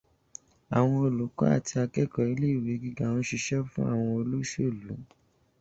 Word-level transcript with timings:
Àwọn 0.77 0.99
olùkọ́ 1.07 1.45
àti 1.55 1.73
akẹ́kọ̀ọ́ 1.83 2.29
iléèwé 2.33 2.73
gíga 2.81 3.05
ń 3.15 3.25
sisẹ́ 3.27 3.67
fún 3.71 3.87
àwọn 3.93 4.11
olóṣèlú 4.19 4.93